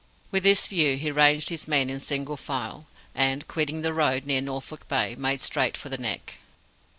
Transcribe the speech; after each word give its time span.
With 0.31 0.41
this 0.41 0.65
view, 0.65 0.97
he 0.97 1.11
ranged 1.11 1.49
his 1.49 1.67
men 1.67 1.87
in 1.87 1.99
single 1.99 2.35
file; 2.35 2.87
and, 3.13 3.47
quitting 3.47 3.83
the 3.83 3.93
road 3.93 4.25
near 4.25 4.41
Norfolk 4.41 4.87
Bay, 4.87 5.13
made 5.15 5.41
straight 5.41 5.77
for 5.77 5.89
the 5.89 5.97
Neck. 5.99 6.39